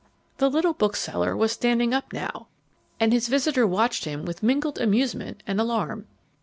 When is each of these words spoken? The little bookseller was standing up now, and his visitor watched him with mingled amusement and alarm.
The 0.39 0.49
little 0.49 0.73
bookseller 0.73 1.37
was 1.37 1.51
standing 1.51 1.93
up 1.93 2.11
now, 2.11 2.47
and 2.99 3.13
his 3.13 3.27
visitor 3.27 3.67
watched 3.67 4.05
him 4.05 4.25
with 4.25 4.41
mingled 4.41 4.81
amusement 4.81 5.43
and 5.45 5.61
alarm. 5.61 6.07